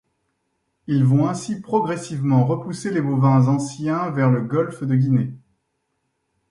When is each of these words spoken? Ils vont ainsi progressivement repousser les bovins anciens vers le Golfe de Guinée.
Ils 0.87 1.03
vont 1.05 1.29
ainsi 1.29 1.61
progressivement 1.61 2.43
repousser 2.47 2.89
les 2.89 3.03
bovins 3.03 3.47
anciens 3.49 4.09
vers 4.09 4.31
le 4.31 4.41
Golfe 4.41 4.81
de 4.83 4.95
Guinée. 4.95 5.31